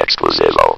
Exclusivo. 0.00 0.77